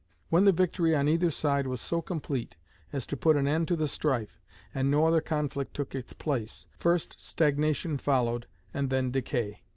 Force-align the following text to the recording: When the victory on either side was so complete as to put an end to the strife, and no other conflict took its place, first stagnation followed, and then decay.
When 0.31 0.45
the 0.45 0.51
victory 0.51 0.95
on 0.95 1.07
either 1.07 1.29
side 1.29 1.67
was 1.67 1.79
so 1.79 2.01
complete 2.01 2.57
as 2.91 3.05
to 3.05 3.15
put 3.15 3.37
an 3.37 3.47
end 3.47 3.67
to 3.67 3.75
the 3.75 3.87
strife, 3.87 4.41
and 4.73 4.89
no 4.89 5.05
other 5.05 5.21
conflict 5.21 5.75
took 5.75 5.93
its 5.93 6.13
place, 6.13 6.65
first 6.79 7.17
stagnation 7.19 7.99
followed, 7.99 8.47
and 8.73 8.89
then 8.89 9.11
decay. 9.11 9.61